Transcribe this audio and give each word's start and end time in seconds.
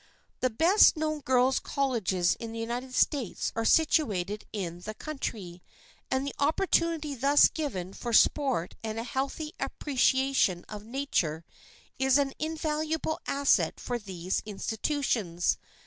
[Sidenote: 0.01 0.17
WELL 0.17 0.29
KNOWN 0.31 0.31
COLLEGES] 0.31 0.49
The 0.49 0.73
best 0.73 0.97
known 0.97 1.19
girls' 1.19 1.59
colleges 1.59 2.35
in 2.39 2.51
the 2.51 2.59
United 2.59 2.95
States 2.95 3.51
are 3.55 3.63
situated 3.65 4.45
in 4.51 4.79
the 4.79 4.95
country, 4.95 5.61
and 6.09 6.25
the 6.25 6.33
opportunity 6.39 7.13
thus 7.13 7.47
given 7.49 7.93
for 7.93 8.11
sport 8.11 8.73
and 8.83 8.97
for 8.97 9.01
a 9.03 9.05
healthy 9.05 9.53
appreciation 9.59 10.65
of 10.67 10.83
nature 10.83 11.45
is 11.99 12.17
an 12.17 12.33
invaluable 12.39 13.19
asset 13.27 13.79
for 13.79 13.99
those 13.99 14.41
institutions. 14.43 15.59